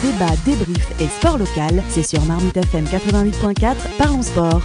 Débat, 0.00 0.30
débrief 0.44 1.00
et 1.00 1.08
sport 1.08 1.38
local, 1.38 1.82
c'est 1.88 2.04
sur 2.04 2.24
Marmite 2.24 2.56
FM 2.56 2.84
88.4, 2.84 3.98
parlons 3.98 4.22
sport. 4.22 4.62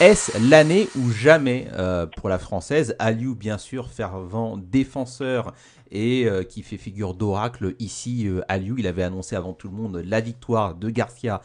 Est-ce 0.00 0.50
l'année 0.50 0.88
ou 0.98 1.12
jamais 1.12 1.66
euh, 1.78 2.06
pour 2.06 2.28
la 2.28 2.40
française? 2.40 2.96
Aliou, 2.98 3.36
bien 3.36 3.56
sûr, 3.56 3.86
fervent 3.86 4.56
défenseur 4.56 5.52
et 5.92 6.26
euh, 6.26 6.42
qui 6.42 6.64
fait 6.64 6.76
figure 6.76 7.14
d'oracle 7.14 7.76
ici. 7.78 8.26
Euh, 8.26 8.40
Aliou, 8.48 8.74
il 8.78 8.86
avait 8.88 9.04
annoncé 9.04 9.36
avant 9.36 9.52
tout 9.52 9.68
le 9.68 9.74
monde 9.74 10.02
la 10.04 10.18
victoire 10.18 10.74
de 10.74 10.90
Garcia 10.90 11.40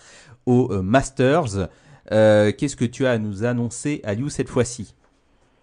au 0.48 0.82
Masters. 0.82 1.70
Qu'est-ce 2.10 2.76
que 2.76 2.86
tu 2.86 3.06
as 3.06 3.12
à 3.12 3.18
nous 3.20 3.46
annoncer, 3.46 4.02
Aliou, 4.06 4.30
cette 4.30 4.50
fois-ci? 4.50 4.96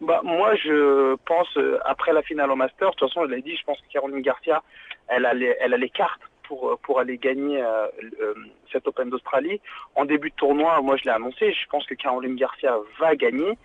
Bah, 0.00 0.20
moi, 0.22 0.54
je 0.54 1.16
pense, 1.26 1.48
après 1.84 2.12
la 2.12 2.22
finale 2.22 2.52
au 2.52 2.56
Masters, 2.56 2.90
de 2.90 2.94
toute 2.94 3.08
façon, 3.08 3.26
je 3.26 3.34
l'ai 3.34 3.42
dit, 3.42 3.56
je 3.56 3.64
pense 3.64 3.78
que 3.78 3.92
Caroline 3.92 4.22
Garcia, 4.22 4.62
elle 5.10 5.26
a 5.26 5.76
les 5.76 5.90
cartes 5.90 6.22
pour, 6.50 6.76
pour 6.82 6.98
aller 6.98 7.16
gagner 7.16 7.62
euh, 7.62 7.86
euh, 8.20 8.34
cet 8.72 8.88
Open 8.88 9.08
d'Australie. 9.08 9.60
En 9.94 10.04
début 10.04 10.30
de 10.30 10.34
tournoi, 10.34 10.80
moi 10.82 10.96
je 10.96 11.04
l'ai 11.04 11.10
annoncé, 11.10 11.52
je 11.52 11.68
pense 11.68 11.86
que 11.86 11.94
Caroline 11.94 12.34
Garcia 12.34 12.76
va 12.98 13.14
gagner. 13.14 13.56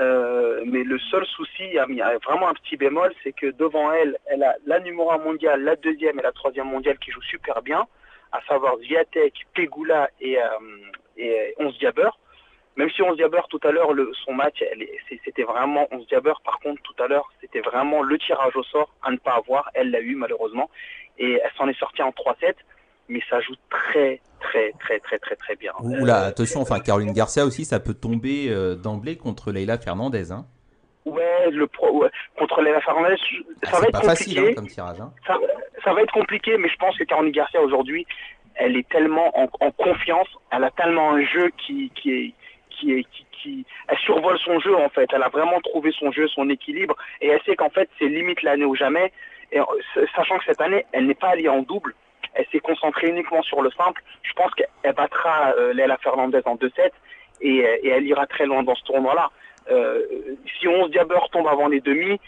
Euh, 0.00 0.62
mais 0.66 0.82
le 0.82 0.98
seul 0.98 1.24
souci, 1.26 1.62
il 1.62 1.74
y, 1.74 2.02
a, 2.02 2.18
vraiment 2.18 2.48
un 2.48 2.54
petit 2.54 2.76
bémol, 2.76 3.12
c'est 3.22 3.32
que 3.32 3.46
devant 3.46 3.92
elle, 3.92 4.16
elle 4.26 4.42
a 4.42 4.56
la 4.66 4.80
numéro 4.80 5.10
1 5.12 5.18
mondiale, 5.18 5.62
la 5.62 5.76
deuxième 5.76 6.18
et 6.18 6.22
la 6.22 6.32
troisième 6.32 6.68
mondiale 6.68 6.98
qui 6.98 7.12
jouent 7.12 7.22
super 7.22 7.62
bien, 7.62 7.86
à 8.32 8.40
savoir 8.42 8.76
Zviatek, 8.78 9.46
Pegula 9.54 10.10
et, 10.20 10.38
et 11.16 11.54
Onze. 11.58 11.78
Même 12.78 12.90
si 12.90 13.02
Onze 13.02 13.18
Jabber 13.18 13.40
tout 13.50 13.60
à 13.64 13.72
l'heure, 13.72 13.90
son 14.24 14.32
match, 14.32 14.62
c'était 15.24 15.42
vraiment 15.42 15.86
Onze 15.90 16.06
Jabber. 16.08 16.32
Par 16.44 16.60
contre, 16.60 16.80
tout 16.82 17.02
à 17.02 17.08
l'heure, 17.08 17.28
c'était 17.40 17.60
vraiment 17.60 18.02
le 18.02 18.16
tirage 18.18 18.54
au 18.54 18.62
sort 18.62 18.94
à 19.02 19.10
ne 19.10 19.16
pas 19.16 19.32
avoir. 19.32 19.68
Elle 19.74 19.90
l'a 19.90 20.00
eu 20.00 20.14
malheureusement 20.14 20.70
et 21.18 21.40
elle 21.44 21.50
s'en 21.58 21.68
est 21.68 21.78
sortie 21.78 22.02
en 22.02 22.10
3-7 22.10 22.54
mais 23.08 23.20
ça 23.28 23.40
joue 23.40 23.54
très 23.70 24.20
très 24.40 24.72
très 24.72 25.00
très 25.00 25.18
très 25.18 25.34
très 25.36 25.56
bien. 25.56 25.72
Oula, 25.80 26.24
attention, 26.24 26.60
enfin 26.60 26.78
Caroline 26.78 27.12
Garcia 27.12 27.44
aussi, 27.44 27.64
ça 27.64 27.80
peut 27.80 27.94
tomber 27.94 28.48
euh, 28.48 28.74
d'emblée 28.74 29.16
contre 29.16 29.50
Leila 29.50 29.78
Fernandez. 29.78 30.30
Hein. 30.30 30.44
Ouais, 31.04 31.50
le 31.50 31.66
pro, 31.66 32.04
contre 32.36 32.60
Leila 32.60 32.80
Fernandez, 32.82 33.16
ça 33.62 33.70
ah, 33.72 33.80
va 33.80 33.86
être 33.86 33.92
pas 33.92 34.00
compliqué. 34.00 34.08
Facile, 34.08 34.38
hein, 34.40 34.54
comme 34.54 34.66
tirage. 34.66 35.00
Hein. 35.00 35.12
Ça, 35.84 35.94
va 35.94 36.02
être 36.02 36.12
compliqué, 36.12 36.58
mais 36.58 36.68
je 36.68 36.76
pense 36.76 36.98
que 36.98 37.04
Caroline 37.04 37.32
Garcia 37.32 37.62
aujourd'hui, 37.62 38.06
elle 38.56 38.76
est 38.76 38.86
tellement 38.90 39.32
en, 39.38 39.70
confiance, 39.70 40.28
elle 40.52 40.64
a 40.64 40.70
tellement 40.70 41.12
un 41.12 41.24
jeu 41.24 41.50
qui 41.56 41.90
qui 41.94 42.12
est 42.12 42.34
qui 42.78 42.92
est 42.92 43.06
qui, 43.32 43.64
elle 43.86 43.98
survole 43.98 44.38
son 44.38 44.58
jeu 44.58 44.74
en 44.76 44.88
fait. 44.88 45.08
Elle 45.12 45.22
a 45.22 45.28
vraiment 45.28 45.60
trouvé 45.60 45.92
son 45.92 46.10
jeu, 46.12 46.26
son 46.28 46.48
équilibre, 46.50 46.96
et 47.20 47.28
elle 47.28 47.40
sait 47.42 47.56
qu'en 47.56 47.70
fait 47.70 47.88
c'est 47.98 48.08
limite 48.08 48.42
l'année 48.42 48.64
ou 48.64 48.74
jamais. 48.74 49.12
Et 49.52 49.60
sachant 50.14 50.38
que 50.38 50.44
cette 50.44 50.60
année, 50.60 50.84
elle 50.92 51.06
n'est 51.06 51.14
pas 51.14 51.28
alliée 51.28 51.48
en 51.48 51.62
double, 51.62 51.94
elle 52.34 52.46
s'est 52.52 52.60
concentrée 52.60 53.08
uniquement 53.08 53.42
sur 53.42 53.62
le 53.62 53.70
simple. 53.70 54.02
Je 54.22 54.32
pense 54.34 54.52
qu'elle 54.54 54.92
battra 54.92 55.54
euh, 55.56 55.72
Léla 55.72 55.96
Fernandez 55.98 56.42
en 56.44 56.56
2-7 56.56 56.70
euh, 56.80 56.90
et, 57.40 57.88
elle 57.88 58.06
ira 58.06 58.26
très 58.26 58.46
loin 58.46 58.62
dans 58.62 58.74
ce 58.74 58.84
tournoi-là. 58.84 59.30
Euh, 59.70 60.02
si 60.58 60.68
11 60.68 60.90
Diabeur 60.90 61.28
tombe 61.30 61.48
avant 61.48 61.68
les 61.68 61.80
demi, 61.80 62.20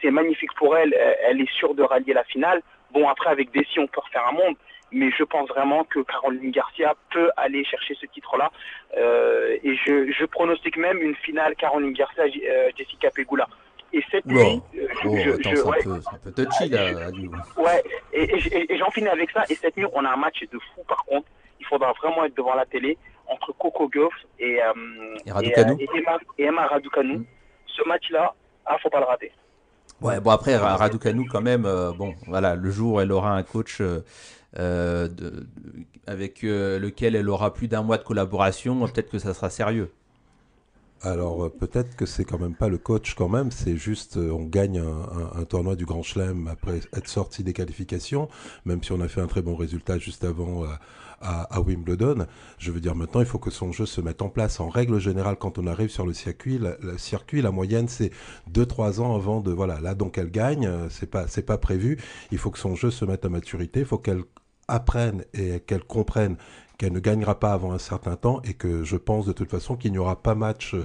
c'est 0.00 0.10
magnifique 0.10 0.52
pour 0.56 0.76
elle. 0.76 0.94
Elle 1.28 1.40
est 1.40 1.52
sûre 1.52 1.74
de 1.74 1.82
rallier 1.82 2.14
la 2.14 2.24
finale. 2.24 2.62
Bon, 2.92 3.08
après, 3.08 3.30
avec 3.30 3.50
Dessy, 3.52 3.78
on 3.78 3.86
peut 3.86 4.00
refaire 4.00 4.26
un 4.28 4.32
monde. 4.32 4.56
Mais 4.96 5.10
je 5.18 5.24
pense 5.24 5.48
vraiment 5.48 5.82
que 5.84 6.00
Caroline 6.00 6.52
Garcia 6.52 6.94
peut 7.12 7.30
aller 7.36 7.64
chercher 7.64 7.96
ce 8.00 8.06
titre-là. 8.06 8.50
et 8.96 9.74
je, 9.84 10.12
je, 10.12 10.24
pronostique 10.24 10.76
même 10.76 11.02
une 11.02 11.16
finale 11.16 11.56
Caroline 11.56 11.92
Garcia-Jessica 11.92 13.10
Pegula. 13.10 13.48
Et 13.94 14.02
cette 14.10 14.26
nuit, 14.26 14.60
euh, 14.76 14.88
oh, 15.04 15.16
je, 15.16 15.30
je, 15.50 15.62
ouais, 15.62 15.78
un, 15.86 16.18
peu, 16.18 16.32
touchy 16.32 16.68
là. 16.68 17.10
Ouais, 17.56 17.80
et, 18.12 18.76
j'en 18.76 18.90
finis 18.90 19.06
avec 19.06 19.30
ça. 19.30 19.44
Et 19.48 19.54
cette 19.54 19.76
nuit, 19.76 19.86
on 19.92 20.04
a 20.04 20.10
un 20.10 20.16
match 20.16 20.40
de 20.40 20.58
fou 20.58 20.82
par 20.88 21.04
contre. 21.04 21.28
Il 21.60 21.66
faudra 21.66 21.92
vraiment 21.92 22.24
être 22.24 22.36
devant 22.36 22.54
la 22.54 22.66
télé 22.66 22.98
entre 23.28 23.52
Coco 23.52 23.88
Goff 23.88 24.12
et, 24.40 24.60
euh, 24.60 24.72
et, 25.24 25.30
Raducanu. 25.30 25.76
et, 25.80 25.88
Emma, 25.96 26.18
Emma 26.38 26.66
Raducanu. 26.66 27.18
Mm. 27.18 27.26
Ce 27.66 27.88
match-là, 27.88 28.34
ah, 28.66 28.76
faut 28.82 28.90
pas 28.90 28.98
le 28.98 29.06
rater. 29.06 29.30
Ouais, 30.00 30.18
bon 30.20 30.32
après 30.32 30.56
Raducanu 30.56 31.28
quand 31.28 31.40
même, 31.40 31.64
euh, 31.64 31.92
bon 31.92 32.14
voilà, 32.26 32.56
le 32.56 32.70
jour 32.70 32.94
où 32.94 33.00
elle 33.00 33.12
aura 33.12 33.30
un 33.30 33.44
coach 33.44 33.80
euh, 33.80 34.00
de, 34.56 35.46
avec 36.06 36.42
lequel 36.42 37.16
elle 37.16 37.28
aura 37.28 37.52
plus 37.54 37.68
d'un 37.68 37.82
mois 37.82 37.98
de 37.98 38.04
collaboration, 38.04 38.78
peut-être 38.86 39.10
que 39.10 39.18
ça 39.18 39.34
sera 39.34 39.50
sérieux. 39.50 39.90
Alors 41.04 41.44
euh, 41.44 41.48
peut-être 41.50 41.96
que 41.96 42.06
c'est 42.06 42.24
quand 42.24 42.38
même 42.38 42.54
pas 42.54 42.68
le 42.68 42.78
coach 42.78 43.14
quand 43.14 43.28
même, 43.28 43.50
c'est 43.50 43.76
juste 43.76 44.16
euh, 44.16 44.30
on 44.30 44.44
gagne 44.44 44.78
un, 44.80 45.44
tournoi 45.44 45.76
du 45.76 45.84
Grand 45.84 46.02
Chelem 46.02 46.48
après 46.48 46.80
être 46.94 47.08
sorti 47.08 47.44
des 47.44 47.52
qualifications, 47.52 48.28
même 48.64 48.82
si 48.82 48.90
on 48.92 49.00
a 49.02 49.08
fait 49.08 49.20
un 49.20 49.26
très 49.26 49.42
bon 49.42 49.54
résultat 49.54 49.98
juste 49.98 50.24
avant 50.24 50.64
euh, 50.64 50.68
à, 51.20 51.60
Wimbledon. 51.60 52.26
Je 52.58 52.72
veux 52.72 52.80
dire 52.80 52.94
maintenant 52.94 53.20
il 53.20 53.26
faut 53.26 53.38
que 53.38 53.50
son 53.50 53.70
jeu 53.70 53.84
se 53.84 54.00
mette 54.00 54.22
en 54.22 54.30
place. 54.30 54.60
En 54.60 54.70
règle 54.70 54.98
générale 54.98 55.36
quand 55.38 55.58
on 55.58 55.66
arrive 55.66 55.90
sur 55.90 56.06
le 56.06 56.14
circuit, 56.14 56.58
le 56.58 56.96
circuit 56.96 57.42
la 57.42 57.50
moyenne 57.50 57.88
c'est 57.88 58.10
2-3 58.50 59.00
ans 59.00 59.14
avant 59.14 59.42
de 59.42 59.52
voilà 59.52 59.80
là 59.80 59.94
donc 59.94 60.16
elle 60.16 60.30
gagne, 60.30 60.70
c'est 60.88 61.10
pas 61.10 61.28
c'est 61.28 61.44
pas 61.44 61.58
prévu. 61.58 61.98
Il 62.32 62.38
faut 62.38 62.50
que 62.50 62.58
son 62.58 62.76
jeu 62.76 62.90
se 62.90 63.04
mette 63.04 63.26
à 63.26 63.28
maturité, 63.28 63.80
il 63.80 63.86
faut 63.86 63.98
qu'elle 63.98 64.22
apprenne 64.68 65.24
et 65.34 65.60
qu'elle 65.60 65.84
comprenne 65.84 66.36
qu'elle 66.76 66.92
ne 66.92 66.98
gagnera 66.98 67.38
pas 67.38 67.52
avant 67.52 67.72
un 67.72 67.78
certain 67.78 68.16
temps 68.16 68.42
et 68.44 68.54
que 68.54 68.82
je 68.82 68.96
pense 68.96 69.26
de 69.26 69.32
toute 69.32 69.48
façon 69.48 69.76
qu'il 69.76 69.92
n'y 69.92 69.98
aura 69.98 70.16
pas 70.16 70.34
match 70.34 70.74
euh, 70.74 70.84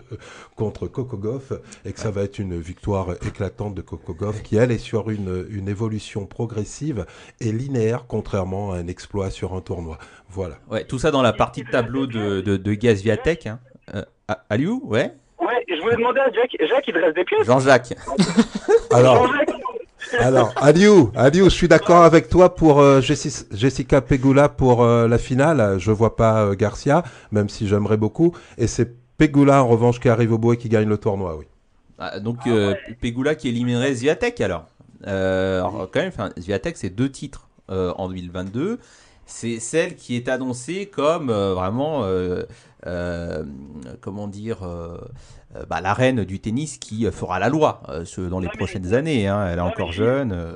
contre 0.56 0.88
Coco 0.88 1.18
Goff 1.18 1.52
et 1.84 1.94
que 1.94 2.00
ça 2.00 2.12
va 2.12 2.22
être 2.22 2.38
une 2.38 2.60
victoire 2.60 3.14
éclatante 3.26 3.74
de 3.74 3.82
Coco 3.82 4.14
Goff 4.14 4.44
qui 4.44 4.56
elle 4.56 4.72
est 4.72 4.78
sur 4.78 5.10
une, 5.10 5.48
une 5.50 5.68
évolution 5.68 6.28
progressive 6.28 7.08
et 7.42 7.52
linéaire 7.52 8.06
contrairement 8.08 8.72
à 8.72 8.78
un 8.78 8.88
exploit 8.88 9.32
sur 9.32 9.56
un 9.56 9.62
tournoi. 9.62 9.98
Voilà. 10.30 10.60
Ouais, 10.70 10.84
tout 10.84 11.00
ça 11.00 11.10
dans 11.10 11.24
la 11.24 11.34
partie 11.34 11.64
de 11.64 11.72
tableau 11.72 12.06
de, 12.06 12.42
de, 12.42 12.56
de 12.56 12.74
Gazviatek. 12.76 13.48
Hein. 13.48 13.60
Euh, 13.96 14.04
Aliou, 14.52 14.84
ouais? 14.86 15.16
Ouais, 15.40 15.66
je 15.68 15.82
voulais 15.82 15.96
demander 15.96 16.20
à 16.20 16.32
Jacques, 16.32 16.56
Jacques 16.70 16.88
il 16.88 16.98
reste 16.98 17.16
des 17.16 17.24
pièces? 17.24 17.48
Jean-Jacques. 17.48 17.96
Alors, 18.92 19.28
alors, 20.18 20.54
Aliou, 20.58 21.12
Aliou, 21.16 21.46
je 21.46 21.56
suis 21.56 21.68
d'accord 21.68 22.04
avec 22.04 22.30
toi 22.30 22.56
pour 22.56 22.80
euh, 22.80 23.02
Jessica 23.02 24.02
Pegula 24.02 24.50
pour 24.50 24.84
euh, 24.84 25.08
la 25.08 25.18
finale. 25.18 25.78
Je 25.80 25.92
vois 25.92 26.16
pas 26.16 26.44
euh, 26.44 26.56
Garcia, 26.56 27.04
même 27.32 27.50
si 27.50 27.68
j'aimerais 27.68 27.98
beaucoup. 27.98 28.36
Et 28.58 28.68
c'est 28.68 28.96
Pegula 29.18 29.64
en 29.64 29.68
revanche 29.68 30.00
qui 30.00 30.10
arrive 30.10 30.34
au 30.34 30.38
bout 30.38 30.54
et 30.54 30.58
qui 30.58 30.70
gagne 30.70 30.88
le 30.88 30.98
tournoi, 30.98 31.38
oui. 31.38 31.46
Ah, 31.98 32.20
donc 32.20 32.38
Pegula 33.02 33.36
qui 33.36 33.50
éliminerait 33.50 33.94
Zviatek 33.94 34.40
alors. 34.40 34.68
alors 35.04 35.90
quand 35.92 36.00
même, 36.00 36.14
Zviatek 36.40 36.78
c'est 36.78 36.90
deux 36.90 37.10
titres 37.10 37.50
en 37.68 38.08
2022. 38.08 38.80
C'est 39.30 39.60
celle 39.60 39.96
qui 39.96 40.16
est 40.16 40.28
annoncée 40.28 40.88
comme 40.88 41.32
vraiment, 41.32 42.04
comment 44.02 44.28
dire 44.28 44.60
euh, 45.56 45.64
bah, 45.68 45.82
la 45.82 45.94
reine 45.94 46.26
du 46.26 46.40
tennis 46.40 46.78
qui 46.78 47.08
euh, 47.08 47.12
fera 47.12 47.40
la 47.40 47.50
loi 47.50 47.82
euh, 47.90 48.30
dans 48.30 48.40
les 48.40 48.50
prochaines 48.50 48.94
années. 48.94 49.28
Hein. 49.28 49.48
Elle 49.52 49.58
est 49.58 49.62
encore 49.62 49.92
jeune. 49.92 50.56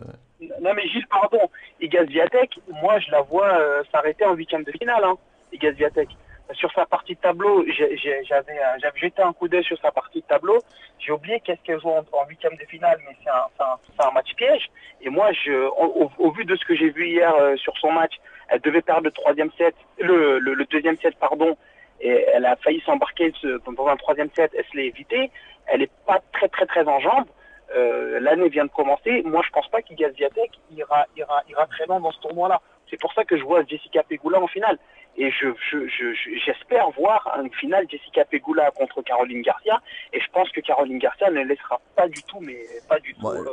Non 0.61 0.73
mais 0.75 0.87
Gilles, 0.87 1.07
pardon, 1.09 1.39
Igaz 1.81 2.05
Viatek, 2.05 2.59
moi 2.81 2.99
je 2.99 3.09
la 3.11 3.21
vois 3.21 3.57
s'arrêter 3.91 4.25
en 4.25 4.33
huitième 4.33 4.63
de 4.63 4.71
finale, 4.71 5.03
hein, 5.03 5.15
Igaz 5.51 5.71
Viatek. 5.73 6.09
Sur 6.53 6.71
sa 6.73 6.85
partie 6.85 7.15
de 7.15 7.19
tableau, 7.19 7.65
j'avais 7.67 8.99
jeté 8.99 9.21
un 9.21 9.33
coup 9.33 9.47
d'œil 9.47 9.63
sur 9.63 9.77
sa 9.79 9.91
partie 9.91 10.21
de 10.21 10.25
tableau. 10.25 10.59
J'ai 10.99 11.11
oublié 11.11 11.39
qu'est-ce 11.39 11.61
qu'elle 11.63 11.79
joue 11.79 11.89
en 11.89 12.25
huitième 12.27 12.55
de 12.55 12.65
finale, 12.65 12.99
mais 13.07 13.15
c'est 13.23 14.03
un, 14.05 14.11
match 14.11 14.33
piège. 14.35 14.69
Et 15.01 15.09
moi, 15.09 15.29
au, 15.77 16.31
vu 16.31 16.45
de 16.45 16.55
ce 16.55 16.65
que 16.65 16.75
j'ai 16.75 16.89
vu 16.89 17.07
hier 17.07 17.33
sur 17.57 17.77
son 17.77 17.91
match, 17.91 18.13
elle 18.49 18.61
devait 18.61 18.81
perdre 18.81 19.03
le 19.05 19.11
troisième 19.11 19.51
set, 19.57 19.75
le, 19.99 20.65
deuxième 20.65 20.97
set, 20.97 21.15
pardon, 21.19 21.57
et 22.01 22.25
elle 22.33 22.45
a 22.45 22.55
failli 22.57 22.81
s'embarquer 22.81 23.33
dans 23.43 23.87
un 23.87 23.95
troisième 23.97 24.29
set, 24.35 24.51
elle 24.57 24.65
se 24.65 24.77
l'est 24.77 24.87
évité. 24.87 25.31
Elle 25.67 25.79
n'est 25.79 25.89
pas 26.05 26.21
très 26.33 26.49
très 26.49 26.65
très 26.65 26.87
en 26.87 26.99
jambes. 26.99 27.27
Euh, 27.75 28.19
L'année 28.19 28.49
vient 28.49 28.65
de 28.65 28.69
commencer. 28.69 29.23
Moi, 29.23 29.41
je 29.45 29.49
pense 29.51 29.67
pas 29.69 29.81
qu'Igaz 29.81 30.13
ira, 30.19 31.05
ira, 31.15 31.43
ira 31.49 31.67
très 31.67 31.85
loin 31.85 31.99
dans 31.99 32.11
ce 32.11 32.19
tournoi-là. 32.19 32.61
C'est 32.89 32.99
pour 32.99 33.13
ça 33.13 33.23
que 33.23 33.37
je 33.37 33.43
vois 33.43 33.63
Jessica 33.65 34.03
Pegula 34.03 34.41
en 34.41 34.47
finale. 34.47 34.77
Et 35.15 35.29
j'espère 35.31 35.55
je, 35.71 36.95
je, 36.95 37.01
voir 37.01 37.39
une 37.43 37.53
finale 37.53 37.85
Jessica 37.89 38.25
Pegula 38.25 38.71
contre 38.71 39.01
Caroline 39.03 39.43
Garcia. 39.43 39.79
Et 40.11 40.19
je 40.19 40.25
pense 40.31 40.49
que 40.49 40.59
Caroline 40.59 40.97
Garcia 40.97 41.29
ne 41.29 41.43
laissera 41.43 41.79
pas 41.95 42.07
du 42.07 42.23
tout, 42.23 42.39
mais 42.39 42.57
pas 42.89 42.99
du 42.99 43.13
tout, 43.13 43.27
euh, 43.27 43.45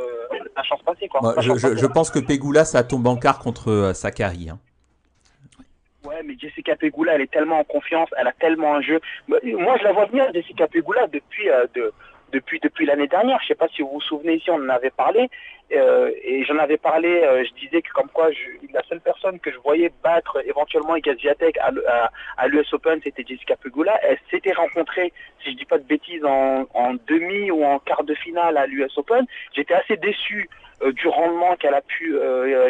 la 0.56 0.62
chance 0.62 0.82
passer. 0.82 1.08
Quoi. 1.08 1.34
je, 1.38 1.86
pense 1.86 2.10
que 2.10 2.18
Pegula, 2.18 2.64
ça 2.64 2.82
tombe 2.82 3.06
en 3.06 3.16
quart 3.16 3.38
contre 3.40 3.70
euh, 3.70 3.92
Sakari. 3.92 4.48
Hein. 4.48 4.58
Ouais, 6.04 6.22
mais 6.24 6.34
Jessica 6.38 6.76
Pegula, 6.76 7.14
elle 7.14 7.20
est 7.20 7.30
tellement 7.30 7.58
en 7.58 7.64
confiance, 7.64 8.08
elle 8.16 8.26
a 8.26 8.32
tellement 8.32 8.76
un 8.76 8.80
jeu. 8.80 9.00
Moi, 9.28 9.76
je 9.78 9.84
la 9.84 9.92
vois 9.92 10.06
venir, 10.06 10.32
Jessica 10.32 10.66
Pegula, 10.66 11.06
depuis, 11.08 11.50
euh, 11.50 11.66
de, 11.74 11.92
depuis 12.32 12.60
depuis 12.60 12.86
l'année 12.86 13.06
dernière. 13.06 13.38
Je 13.42 13.48
sais 13.48 13.54
pas 13.54 13.68
si 13.68 13.82
vous 13.82 13.90
vous 13.90 14.00
souvenez 14.00 14.34
ici, 14.34 14.50
on 14.50 14.62
en 14.62 14.68
avait 14.68 14.90
parlé 14.90 15.28
euh, 15.72 16.10
et 16.22 16.44
j'en 16.44 16.58
avais 16.58 16.76
parlé. 16.76 17.08
Euh, 17.08 17.44
je 17.44 17.54
disais 17.60 17.82
que 17.82 17.92
comme 17.92 18.08
quoi 18.08 18.28
la 18.72 18.82
seule 18.88 19.00
personne 19.00 19.38
que 19.38 19.52
je 19.52 19.58
voyais 19.58 19.92
battre 20.02 20.42
éventuellement 20.44 20.96
Igaz 20.96 21.16
Viatek 21.16 21.58
à, 21.58 21.70
à, 22.36 22.48
l'US 22.48 22.72
Open, 22.72 23.00
c'était 23.02 23.24
Jessica 23.26 23.56
Pegula. 23.56 23.98
Elle 24.02 24.18
s'était 24.30 24.52
rencontrée, 24.52 25.12
si 25.42 25.52
je 25.52 25.56
dis 25.56 25.64
pas 25.64 25.78
de 25.78 25.84
bêtises, 25.84 26.24
en, 26.24 26.66
demi 27.06 27.50
ou 27.50 27.64
en 27.64 27.78
quart 27.78 28.04
de 28.04 28.14
finale 28.14 28.56
à 28.56 28.66
l'US 28.66 28.96
Open. 28.98 29.26
J'étais 29.54 29.74
assez 29.74 29.96
déçu 29.96 30.48
euh, 30.82 30.92
du 30.92 31.08
rendement 31.08 31.56
qu'elle 31.56 31.74
a 31.74 31.82
pu 31.82 32.16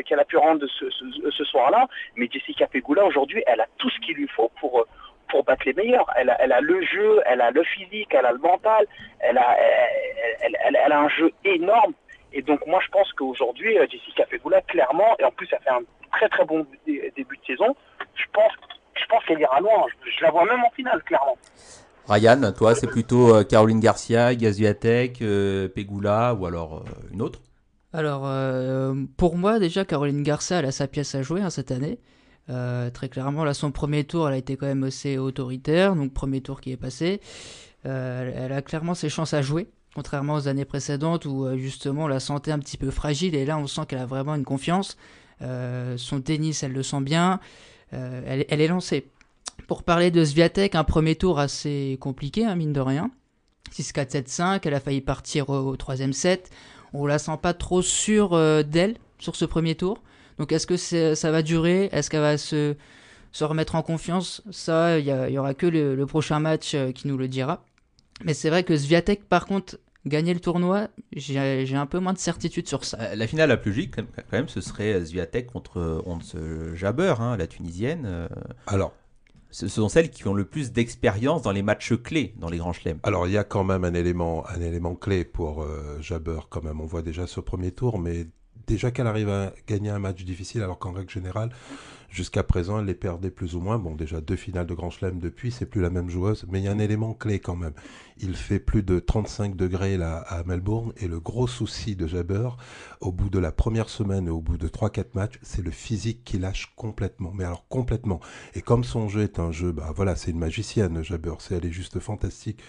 qu'elle 0.05 0.21
a 0.21 0.25
pu 0.25 0.37
rendre 0.37 0.67
ce, 0.67 0.91
ce, 0.91 1.31
ce 1.31 1.45
soir-là. 1.45 1.87
Mais 2.17 2.29
Jessica 2.31 2.67
Pegula 2.67 3.05
aujourd'hui, 3.05 3.43
elle 3.47 3.61
a 3.61 3.67
tout 3.79 3.89
ce 3.91 3.99
qu'il 4.01 4.17
lui 4.17 4.29
faut 4.29 4.51
pour 4.61 4.87
pour 5.31 5.45
battre 5.45 5.63
les 5.67 5.73
meilleurs. 5.73 6.07
Elle 6.17 6.31
a, 6.31 6.37
elle 6.43 6.53
a, 6.53 6.61
le 6.61 6.83
jeu, 6.85 7.21
elle 7.27 7.41
a 7.41 7.51
le 7.51 7.63
physique, 7.65 8.09
elle 8.11 8.27
a 8.27 8.33
le 8.33 8.39
mental, 8.39 8.87
elle 9.21 9.39
a, 9.39 9.57
elle, 10.43 10.57
elle, 10.65 10.79
elle 10.85 10.93
a 10.93 11.01
un 11.01 11.09
jeu 11.09 11.33
énorme. 11.45 11.93
Et 12.33 12.43
donc 12.43 12.65
moi 12.67 12.81
je 12.85 12.91
pense 12.91 13.13
qu'aujourd'hui, 13.13 13.79
euh, 13.79 13.87
Jessica 13.91 14.25
Pegula, 14.27 14.61
clairement, 14.63 15.17
et 15.19 15.25
en 15.25 15.31
plus 15.31 15.49
elle 15.53 15.61
fait 15.61 15.71
un 15.71 15.83
très 16.13 16.29
très 16.29 16.45
bon 16.45 16.67
début 16.87 17.37
de 17.37 17.45
saison, 17.47 17.75
je 18.15 18.25
pense, 18.33 18.53
je 18.95 19.07
pense 19.09 19.25
qu'elle 19.25 19.41
ira 19.41 19.61
loin. 19.61 19.87
Je, 20.05 20.23
la 20.23 20.31
vois 20.31 20.45
même 20.45 20.63
en 20.65 20.71
finale, 20.71 21.03
clairement. 21.05 21.37
Ryan, 22.09 22.53
toi 22.57 22.75
c'est 22.75 22.87
plutôt 22.87 23.35
euh, 23.35 23.45
Caroline 23.45 23.81
Garcia, 23.81 24.35
Gaziatek, 24.35 25.23
euh, 25.23 25.69
Pegula 25.69 26.35
ou 26.35 26.47
alors 26.47 26.85
une 27.13 27.23
autre? 27.23 27.41
Alors 27.93 28.31
pour 29.17 29.37
moi 29.37 29.59
déjà 29.59 29.85
Caroline 29.85 30.23
Garcia 30.23 30.61
elle 30.61 30.67
a 30.67 30.71
sa 30.71 30.87
pièce 30.87 31.17
à 31.17 31.23
jouer 31.23 31.41
hein, 31.41 31.51
cette 31.51 31.73
année. 31.73 31.99
Euh, 32.51 32.91
très 32.91 33.09
clairement, 33.09 33.45
là, 33.45 33.55
son 33.55 33.71
premier 33.71 34.05
tour, 34.05 34.29
elle 34.29 34.35
a 34.35 34.39
été 34.39 34.57
quand 34.57 34.67
même 34.67 34.85
assez 34.85 35.19
autoritaire, 35.19 35.95
donc 35.95 36.13
premier 36.13 36.41
tour 36.41 36.61
qui 36.61 36.73
est 36.73 36.77
passé. 36.77 37.21
Euh, 37.87 38.31
elle 38.35 38.53
a 38.53 38.63
clairement 38.63 38.95
ses 38.95 39.09
chances 39.09 39.35
à 39.35 39.43
jouer, 39.43 39.69
contrairement 39.95 40.35
aux 40.35 40.49
années 40.49 40.65
précédentes 40.65 41.25
où 41.25 41.47
euh, 41.47 41.57
justement 41.57 42.09
la 42.09 42.21
sentait 42.21 42.53
un 42.53 42.59
petit 42.59 42.77
peu 42.77 42.91
fragile, 42.91 43.35
et 43.35 43.45
là 43.45 43.57
on 43.57 43.67
sent 43.67 43.83
qu'elle 43.89 44.01
a 44.01 44.07
vraiment 44.07 44.35
une 44.35 44.45
confiance. 44.45 44.97
son 45.41 46.21
tennis, 46.21 46.63
elle 46.63 46.73
le 46.73 46.83
sent 46.83 47.01
bien, 47.01 47.41
elle, 47.93 48.45
est 48.49 48.69
lancée. 48.69 49.07
Pour 49.67 49.85
parler 49.85 50.11
de 50.11 50.25
Sviatek, 50.25 50.75
un 50.75 50.85
premier 50.85 51.15
tour 51.15 51.39
assez 51.39 51.97
compliqué, 52.01 52.45
hein, 52.45 52.57
mine 52.57 52.73
de 52.73 52.81
rien. 52.81 53.11
6-4-7-5, 53.73 54.61
elle 54.65 54.75
a 54.75 54.81
failli 54.81 55.01
partir 55.01 55.49
au, 55.49 55.77
troisième 55.77 56.13
set. 56.13 56.51
On 56.93 57.07
la 57.07 57.19
sent 57.19 57.39
pas 57.41 57.55
trop 57.55 57.83
sûre 57.83 58.31
d'elle 58.65 58.97
sur 59.19 59.37
ce 59.37 59.45
premier 59.45 59.77
tour. 59.77 60.03
Donc 60.41 60.53
est-ce 60.53 60.67
que 60.67 60.79
ça 61.15 61.31
va 61.31 61.43
durer? 61.43 61.91
Est-ce 61.93 62.09
qu'elle 62.09 62.23
va 62.23 62.39
se, 62.39 62.75
se 63.31 63.45
remettre 63.45 63.75
en 63.75 63.83
confiance? 63.83 64.43
Ça, 64.51 64.99
il 64.99 65.05
y, 65.05 65.39
aura 65.39 65.53
que 65.53 65.67
le, 65.67 66.07
prochain 66.07 66.41
match 66.41 66.75
euh, 66.75 66.93
qui 66.93 67.09
nous 67.09 67.19
le 67.19 67.29
dira. 67.29 67.67
Mais 68.25 68.33
c'est 68.33 68.49
vrai 68.49 68.65
que 68.65 68.75
Sviatek, 68.75 69.29
par 69.29 69.45
contre, 69.45 69.79
gagner 70.07 70.33
le 70.33 70.41
tournoi, 70.41 70.89
j'ai 71.15 71.77
un 71.77 71.85
peu 71.85 71.99
moins 71.99 72.15
de 72.15 72.19
certitude 72.19 72.67
sur 72.67 72.87
ça. 72.87 72.97
Euh, 73.01 73.15
la 73.17 73.27
finale 73.27 73.51
la 73.51 73.59
plus 73.59 73.71
logique, 73.71 73.97
quand 73.97 74.33
même, 74.33 74.49
ce 74.49 74.63
serait 74.63 75.05
Sviatek 75.05 75.47
contre 75.47 76.03
Hans 76.07 76.21
Jaber, 76.75 77.17
hein, 77.21 77.37
la 77.37 77.47
Tunisienne. 77.47 78.27
Alors, 78.67 78.95
ce 79.51 79.69
sont 79.69 79.89
celles 79.89 80.11
qui 80.11 80.27
ont 80.27 80.35
le 80.35 80.45
plus 80.45 80.73
d'expérience 80.73 81.43
dans 81.43 81.53
les 81.53 81.63
matchs 81.63 81.95
clés, 81.95 82.35
dans 82.39 82.49
les 82.49 82.59
grands 82.59 82.73
chelems. 82.73 83.01
Alors 83.03 83.27
il 83.27 83.33
y 83.33 83.39
a 83.39 83.45
quand 83.45 83.65
même 83.65 83.85
un 83.85 83.95
élément, 83.95 84.47
un 84.49 84.61
élément 84.61 84.95
clé 84.95 85.25
pour 85.25 85.63
euh, 85.63 86.01
Jaber 86.01 86.41
quand 86.49 86.63
même. 86.63 86.81
On 86.81 86.87
voit 86.87 87.03
déjà 87.03 87.27
ce 87.27 87.41
premier 87.41 87.73
tour, 87.73 87.99
mais 87.99 88.29
déjà 88.67 88.91
qu'elle 88.91 89.07
arrive 89.07 89.29
à 89.29 89.53
gagner 89.67 89.91
un 89.91 89.99
match 89.99 90.25
difficile, 90.25 90.63
alors 90.63 90.79
qu'en 90.79 90.93
règle 90.93 91.11
générale, 91.11 91.51
jusqu'à 92.11 92.43
présent, 92.43 92.81
elle 92.81 92.87
les 92.87 92.95
perdait 92.95 93.31
plus 93.31 93.55
ou 93.55 93.61
moins. 93.61 93.79
Bon, 93.79 93.95
déjà 93.95 94.21
deux 94.21 94.37
finales 94.37 94.67
de 94.67 94.75
Grand 94.75 94.91
Chelem 94.91 95.19
depuis, 95.19 95.51
c'est 95.51 95.67
plus 95.67 95.81
la 95.81 95.91
même 95.91 96.11
joueuse, 96.11 96.45
mais 96.51 96.61
il 96.61 96.65
y 96.65 96.69
a 96.69 96.73
un 96.73 96.79
élément 96.79 97.15
clé 97.15 97.39
quand 97.39 97.57
même. 97.57 97.73
Il 98.19 98.37
fait 98.37 98.59
plus 98.59 98.83
de 98.83 98.99
35 98.99 99.57
degrés 99.57 99.97
là 99.97 100.19
à 100.29 100.43
Melbourne, 100.45 100.93
et 100.97 101.09
le 101.09 101.21
gros 101.21 101.47
souci 101.47 101.97
de 101.97 102.07
Jabber, 102.07 102.51
au 103.01 103.13
bout 103.13 103.31
de 103.31 103.39
la 103.39 103.53
première 103.53 103.89
semaine 103.89 104.27
et 104.27 104.31
au 104.31 104.41
bout 104.41 104.59
de 104.59 104.69
3-4 104.69 105.07
matchs, 105.15 105.39
c'est 105.43 105.63
le 105.63 105.71
physique 105.71 106.25
qui 106.25 106.39
lâche 106.39 106.73
complètement. 106.77 107.33
Mais 107.35 107.45
alors 107.45 107.67
complètement. 107.69 108.21
Et 108.55 108.63
comme 108.63 108.85
son 108.85 109.09
jeu 109.09 109.23
est 109.23 109.39
un 109.39 109.53
jeu, 109.53 109.73
bah 109.73 109.93
voilà, 109.95 110.17
c'est 110.17 110.31
une 110.31 110.39
magicienne, 110.39 111.03
Jabber, 111.03 111.35
elle 111.51 111.67
est 111.67 111.73
juste 111.73 111.99
fantastique 112.01 112.63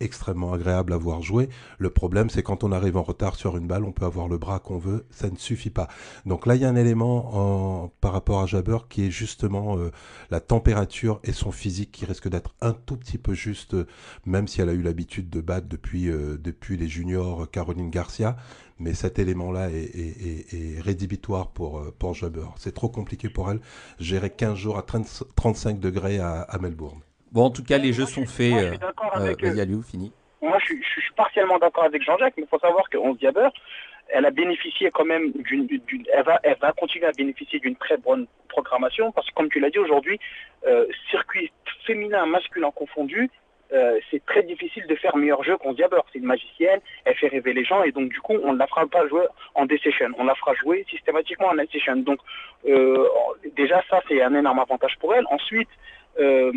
extrêmement 0.00 0.52
agréable 0.52 0.92
à 0.92 0.96
voir 0.96 1.22
jouer. 1.22 1.48
Le 1.78 1.90
problème, 1.90 2.30
c'est 2.30 2.42
quand 2.42 2.64
on 2.64 2.72
arrive 2.72 2.96
en 2.96 3.02
retard 3.02 3.34
sur 3.34 3.56
une 3.56 3.66
balle, 3.66 3.84
on 3.84 3.92
peut 3.92 4.04
avoir 4.04 4.28
le 4.28 4.38
bras 4.38 4.58
qu'on 4.58 4.78
veut, 4.78 5.06
ça 5.10 5.30
ne 5.30 5.36
suffit 5.36 5.70
pas. 5.70 5.88
Donc 6.26 6.46
là, 6.46 6.54
il 6.56 6.62
y 6.62 6.64
a 6.64 6.68
un 6.68 6.76
élément 6.76 7.82
en, 7.84 7.88
par 8.00 8.12
rapport 8.12 8.40
à 8.40 8.46
Jabber 8.46 8.78
qui 8.88 9.06
est 9.06 9.10
justement 9.10 9.76
euh, 9.76 9.90
la 10.30 10.40
température 10.40 11.20
et 11.24 11.32
son 11.32 11.52
physique 11.52 11.92
qui 11.92 12.04
risque 12.04 12.28
d'être 12.28 12.54
un 12.60 12.72
tout 12.72 12.96
petit 12.96 13.18
peu 13.18 13.34
juste, 13.34 13.76
même 14.26 14.48
si 14.48 14.60
elle 14.60 14.68
a 14.68 14.74
eu 14.74 14.82
l'habitude 14.82 15.30
de 15.30 15.40
battre 15.40 15.68
depuis, 15.68 16.08
euh, 16.08 16.38
depuis 16.38 16.76
les 16.76 16.88
juniors 16.88 17.50
Caroline 17.50 17.90
Garcia. 17.90 18.36
Mais 18.78 18.94
cet 18.94 19.18
élément-là 19.18 19.70
est, 19.70 19.76
est, 19.76 20.54
est, 20.54 20.80
rédhibitoire 20.80 21.52
pour, 21.52 21.78
euh, 21.78 21.94
pour 21.96 22.14
Jabber. 22.14 22.46
C'est 22.56 22.74
trop 22.74 22.88
compliqué 22.88 23.28
pour 23.28 23.50
elle. 23.50 23.60
Gérer 24.00 24.30
15 24.30 24.56
jours 24.56 24.78
à 24.78 24.82
30, 24.82 25.24
35 25.36 25.78
degrés 25.78 26.18
à 26.18 26.58
Melbourne. 26.60 27.00
Bon, 27.32 27.44
en 27.46 27.50
tout 27.50 27.64
cas, 27.64 27.78
les 27.78 27.92
jeux 27.92 28.06
sont 28.06 28.26
faits. 28.26 28.52
Euh, 28.52 28.76
euh 29.16 29.82
fini. 29.82 30.12
Moi, 30.42 30.58
je, 30.66 30.74
je, 30.74 31.00
suis 31.00 31.12
partiellement 31.16 31.58
d'accord 31.58 31.84
avec 31.84 32.02
Jean-Jacques, 32.02 32.34
mais 32.36 32.42
il 32.42 32.48
faut 32.48 32.58
savoir 32.58 32.88
que 32.90 32.98
11 32.98 33.18
Diaber, 33.18 33.48
elle 34.08 34.26
a 34.26 34.30
bénéficié 34.30 34.90
quand 34.90 35.04
même 35.04 35.32
d'une, 35.32 35.68
elle 36.12 36.24
va, 36.24 36.38
elle 36.42 36.56
va 36.60 36.72
continuer 36.72 37.06
à 37.06 37.12
bénéficier 37.12 37.58
d'une 37.58 37.76
très 37.76 37.96
bonne 37.96 38.26
programmation 38.48 39.10
parce 39.12 39.26
que 39.28 39.34
comme 39.34 39.48
tu 39.48 39.60
l'as 39.60 39.70
dit 39.70 39.78
aujourd'hui, 39.78 40.18
euh, 40.66 40.86
circuit 41.10 41.50
féminin, 41.86 42.26
masculin 42.26 42.70
confondu, 42.70 43.30
euh, 43.72 43.98
c'est 44.10 44.22
très 44.26 44.42
difficile 44.42 44.86
de 44.86 44.94
faire 44.96 45.16
meilleur 45.16 45.42
jeu 45.42 45.56
qu'on 45.56 45.72
Diaber. 45.72 46.00
C'est 46.12 46.18
une 46.18 46.26
magicienne, 46.26 46.80
elle 47.06 47.14
fait 47.14 47.28
rêver 47.28 47.54
les 47.54 47.64
gens 47.64 47.82
et 47.82 47.92
donc 47.92 48.10
du 48.10 48.20
coup 48.20 48.34
on 48.34 48.52
ne 48.52 48.58
la 48.58 48.66
fera 48.66 48.86
pas 48.86 49.06
jouer 49.08 49.24
en 49.54 49.64
D-Session, 49.64 50.08
on 50.18 50.24
la 50.24 50.34
fera 50.34 50.52
jouer 50.54 50.84
systématiquement 50.90 51.48
en 51.48 51.54
Night-Session. 51.54 51.96
Donc 51.96 52.18
euh, 52.66 53.08
déjà 53.56 53.82
ça 53.88 54.02
c'est 54.08 54.20
un 54.22 54.34
énorme 54.34 54.58
avantage 54.58 54.98
pour 55.00 55.14
elle. 55.14 55.24
Ensuite, 55.30 55.70
euh, 56.20 56.52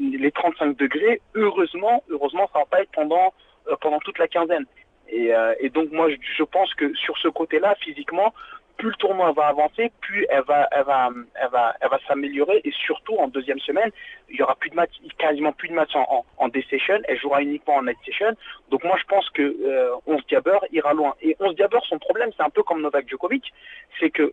les 0.00 0.30
35 0.32 0.76
degrés, 0.76 1.20
heureusement, 1.34 2.02
heureusement, 2.08 2.48
ça 2.52 2.60
va 2.60 2.64
pas 2.66 2.80
être 2.82 2.92
pendant 2.92 3.32
euh, 3.68 3.74
pendant 3.80 3.98
toute 3.98 4.18
la 4.18 4.28
quinzaine. 4.28 4.64
Et, 5.08 5.34
euh, 5.34 5.54
donc 5.74 5.90
moi, 5.90 6.08
je, 6.10 6.42
pense 6.44 6.72
que 6.74 6.94
sur 6.94 7.16
ce 7.18 7.28
côté-là, 7.28 7.74
physiquement, 7.80 8.32
plus 8.76 8.90
le 8.90 8.94
tournoi 8.96 9.32
va 9.32 9.46
avancer, 9.46 9.90
plus 10.00 10.26
elle 10.28 10.42
va, 10.42 10.68
elle 10.70 10.84
va, 10.84 11.10
elle 11.34 11.48
va, 11.50 11.74
elle 11.80 11.88
va 11.88 11.98
s'améliorer. 12.06 12.60
Et 12.64 12.70
surtout 12.70 13.16
en 13.16 13.26
deuxième 13.26 13.58
semaine, 13.60 13.90
il 14.28 14.36
y 14.36 14.42
aura 14.42 14.54
plus 14.54 14.70
de 14.70 14.76
matchs, 14.76 14.94
quasiment 15.18 15.52
plus 15.52 15.68
de 15.68 15.74
matchs 15.74 15.96
en, 15.96 16.48
day 16.48 16.64
session. 16.70 16.98
Elle 17.08 17.18
jouera 17.18 17.42
uniquement 17.42 17.76
en 17.76 17.82
night 17.82 17.98
session. 18.04 18.36
Donc 18.70 18.84
moi, 18.84 18.96
je 19.00 19.04
pense 19.04 19.28
que 19.30 19.42
euh, 19.42 19.94
11 20.06 20.24
Diaber 20.28 20.58
ira 20.72 20.92
loin. 20.92 21.14
Et 21.22 21.36
11 21.40 21.56
Diaber, 21.56 21.80
son 21.88 21.98
problème, 21.98 22.30
c'est 22.36 22.44
un 22.44 22.50
peu 22.50 22.62
comme 22.62 22.82
Novak 22.82 23.08
Djokovic, 23.08 23.52
c'est 23.98 24.10
que 24.10 24.32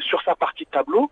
sur 0.00 0.22
sa 0.22 0.34
partie 0.34 0.64
de 0.64 0.70
tableau, 0.70 1.10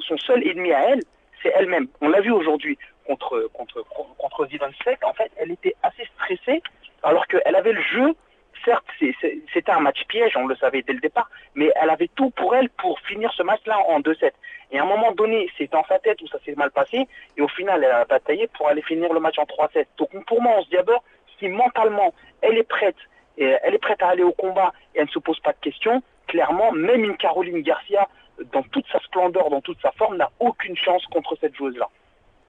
son 0.00 0.16
seul 0.18 0.46
ennemi 0.46 0.72
à 0.72 0.90
elle, 0.90 1.00
c'est 1.42 1.52
elle-même. 1.54 1.88
On 2.00 2.08
l'a 2.08 2.20
vu 2.20 2.30
aujourd'hui 2.30 2.78
contre, 3.06 3.48
contre, 3.52 3.84
contre 4.18 4.48
Sek. 4.84 5.04
En 5.04 5.12
fait, 5.12 5.30
elle 5.36 5.50
était 5.50 5.74
assez 5.82 6.04
stressée, 6.14 6.62
alors 7.02 7.26
qu'elle 7.26 7.56
avait 7.56 7.72
le 7.72 7.82
jeu. 7.82 8.14
Certes, 8.64 8.84
c'était 9.54 9.70
un 9.70 9.80
match 9.80 10.04
piège, 10.08 10.36
on 10.36 10.46
le 10.46 10.56
savait 10.56 10.82
dès 10.82 10.92
le 10.92 10.98
départ, 10.98 11.30
mais 11.54 11.70
elle 11.80 11.90
avait 11.90 12.10
tout 12.16 12.30
pour 12.30 12.56
elle 12.56 12.68
pour 12.70 12.98
finir 13.00 13.32
ce 13.32 13.42
match-là 13.44 13.78
en 13.86 14.00
2-7. 14.00 14.32
Et 14.72 14.78
à 14.78 14.82
un 14.82 14.86
moment 14.86 15.12
donné, 15.12 15.48
c'est 15.56 15.70
dans 15.70 15.84
sa 15.84 16.00
tête 16.00 16.20
où 16.22 16.26
ça 16.26 16.38
s'est 16.44 16.56
mal 16.56 16.72
passé, 16.72 17.06
et 17.36 17.40
au 17.40 17.48
final, 17.48 17.84
elle 17.84 17.92
a 17.92 18.04
bataillé 18.04 18.48
pour 18.48 18.66
aller 18.68 18.82
finir 18.82 19.12
le 19.12 19.20
match 19.20 19.38
en 19.38 19.44
3-7. 19.44 19.86
Donc 19.96 20.10
pour 20.26 20.42
moi, 20.42 20.54
on 20.58 20.62
se 20.64 20.68
dit 20.70 20.76
d'abord, 20.76 21.04
si 21.38 21.48
mentalement, 21.48 22.12
elle 22.42 22.58
est 22.58 22.68
prête, 22.68 22.96
et 23.38 23.54
elle 23.62 23.74
est 23.74 23.78
prête 23.78 24.02
à 24.02 24.08
aller 24.08 24.24
au 24.24 24.32
combat, 24.32 24.72
et 24.94 24.98
elle 24.98 25.06
ne 25.06 25.10
se 25.10 25.20
pose 25.20 25.38
pas 25.38 25.52
de 25.52 25.60
questions, 25.60 26.02
clairement, 26.26 26.72
même 26.72 27.04
une 27.04 27.16
Caroline 27.16 27.62
Garcia, 27.62 28.08
dans 28.52 28.62
toute 28.64 28.86
sa 28.92 29.00
splendeur, 29.00 29.50
dans 29.50 29.60
toute 29.60 29.80
sa 29.80 29.92
forme, 29.92 30.16
n'a 30.16 30.30
aucune 30.40 30.76
chance 30.76 31.04
contre 31.06 31.36
cette 31.40 31.56
joueuse-là. 31.56 31.88